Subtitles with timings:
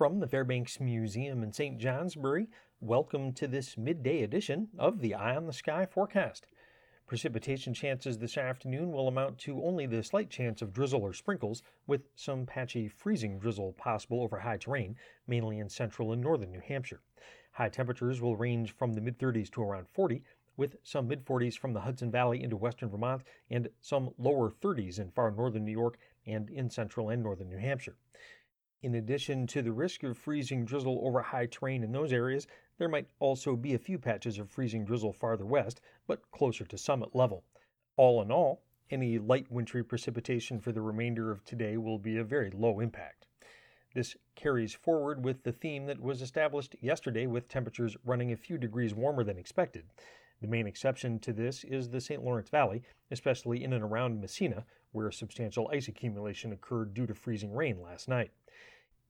[0.00, 1.76] From the Fairbanks Museum in St.
[1.76, 2.48] Johnsbury,
[2.80, 6.46] welcome to this midday edition of the Eye on the Sky forecast.
[7.06, 11.62] Precipitation chances this afternoon will amount to only the slight chance of drizzle or sprinkles,
[11.86, 16.62] with some patchy freezing drizzle possible over high terrain, mainly in central and northern New
[16.66, 17.02] Hampshire.
[17.52, 20.24] High temperatures will range from the mid 30s to around 40,
[20.56, 24.98] with some mid 40s from the Hudson Valley into western Vermont and some lower 30s
[24.98, 27.96] in far northern New York and in central and northern New Hampshire.
[28.82, 32.46] In addition to the risk of freezing drizzle over high terrain in those areas,
[32.78, 36.78] there might also be a few patches of freezing drizzle farther west, but closer to
[36.78, 37.44] summit level.
[37.98, 42.24] All in all, any light wintry precipitation for the remainder of today will be a
[42.24, 43.26] very low impact.
[43.94, 48.56] This carries forward with the theme that was established yesterday with temperatures running a few
[48.56, 49.84] degrees warmer than expected.
[50.40, 52.24] The main exception to this is the St.
[52.24, 57.52] Lawrence Valley, especially in and around Massena, where substantial ice accumulation occurred due to freezing
[57.52, 58.30] rain last night.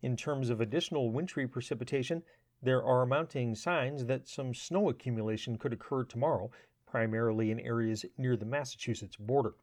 [0.00, 2.22] In terms of additional wintry precipitation,
[2.62, 6.52] there are mounting signs that some snow accumulation could occur tomorrow,
[6.86, 9.54] primarily in areas near the Massachusetts border.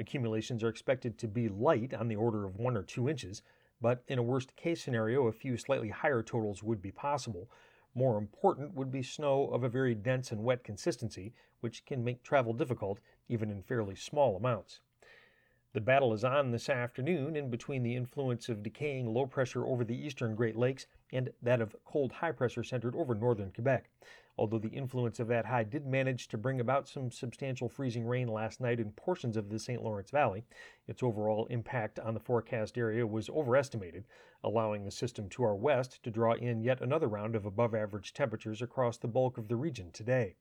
[0.00, 3.42] Accumulations are expected to be light on the order of one or two inches,
[3.80, 7.50] but in a worst case scenario, a few slightly higher totals would be possible,
[7.94, 12.22] more important would be snow of a very dense and wet consistency, which can make
[12.22, 14.80] travel difficult even in fairly small amounts.
[15.74, 19.84] The battle is on this afternoon in between the influence of decaying low pressure over
[19.84, 23.90] the eastern Great Lakes and that of cold high pressure centered over northern Quebec
[24.36, 28.26] although the influence of that high did manage to bring about some substantial freezing rain
[28.26, 29.82] last night in portions of the St.
[29.82, 30.44] Lawrence Valley,
[30.88, 34.04] its overall impact on the forecast area was overestimated,
[34.42, 38.12] allowing the system to our west to draw in yet another round of above average
[38.12, 40.34] temperatures across the bulk of the region today.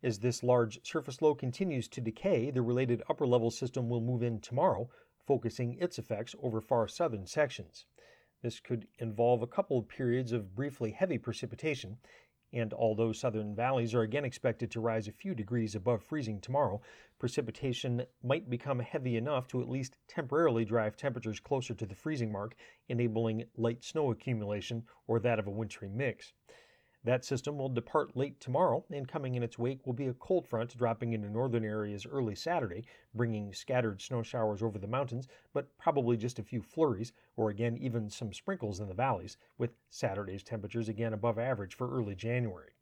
[0.00, 4.22] As this large surface low continues to decay, the related upper level system will move
[4.22, 4.88] in tomorrow,
[5.26, 7.84] focusing its effects over far southern sections.
[8.40, 11.98] This could involve a couple of periods of briefly heavy precipitation,
[12.52, 16.80] and although southern valleys are again expected to rise a few degrees above freezing tomorrow,
[17.18, 22.30] precipitation might become heavy enough to at least temporarily drive temperatures closer to the freezing
[22.30, 22.54] mark,
[22.88, 26.32] enabling light snow accumulation or that of a wintry mix.
[27.08, 30.46] That system will depart late tomorrow, and coming in its wake will be a cold
[30.46, 35.74] front dropping into northern areas early Saturday, bringing scattered snow showers over the mountains, but
[35.78, 40.42] probably just a few flurries, or again even some sprinkles in the valleys, with Saturday's
[40.42, 42.72] temperatures again above average for early January.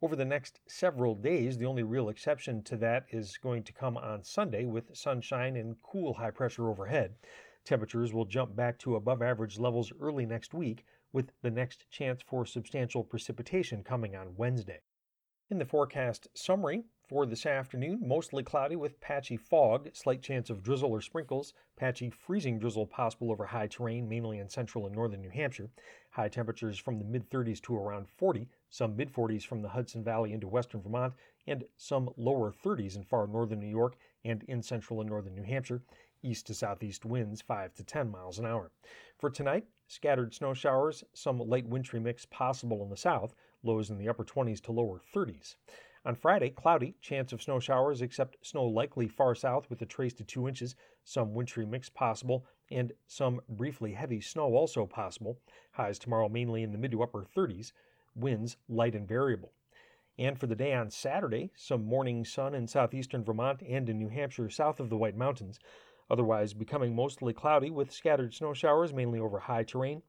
[0.00, 3.96] Over the next several days, the only real exception to that is going to come
[3.96, 7.16] on Sunday with sunshine and cool high pressure overhead.
[7.64, 12.22] Temperatures will jump back to above average levels early next week, with the next chance
[12.22, 14.80] for substantial precipitation coming on Wednesday.
[15.50, 20.62] In the forecast summary for this afternoon, mostly cloudy with patchy fog, slight chance of
[20.62, 25.22] drizzle or sprinkles, patchy freezing drizzle possible over high terrain, mainly in central and northern
[25.22, 25.70] New Hampshire.
[26.10, 30.04] High temperatures from the mid 30s to around 40, some mid 40s from the Hudson
[30.04, 31.14] Valley into western Vermont,
[31.46, 35.44] and some lower 30s in far northern New York and in central and northern New
[35.44, 35.80] Hampshire.
[36.22, 38.70] East to southeast winds 5 to 10 miles an hour.
[39.18, 43.96] For tonight, Scattered snow showers, some light wintry mix possible in the south, lows in
[43.96, 45.56] the upper 20s to lower 30s.
[46.04, 50.12] On Friday, cloudy, chance of snow showers, except snow likely far south with a trace
[50.12, 55.40] to 2 inches, some wintry mix possible, and some briefly heavy snow also possible.
[55.72, 57.72] Highs tomorrow mainly in the mid to upper 30s,
[58.14, 59.54] winds light and variable.
[60.18, 64.08] And for the day on Saturday, some morning sun in southeastern Vermont and in New
[64.10, 65.58] Hampshire south of the White Mountains
[66.10, 70.02] otherwise becoming mostly cloudy with scattered snow showers mainly over high terrain.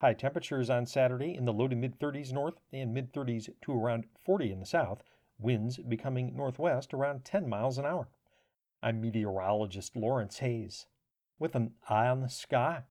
[0.00, 3.72] High temperatures on Saturday in the low to mid 30s north and mid 30s to
[3.72, 5.02] around 40 in the south,
[5.38, 8.08] winds becoming northwest around 10 miles an hour.
[8.82, 10.86] I'm meteorologist Lawrence Hayes
[11.38, 12.82] with an eye on the sky.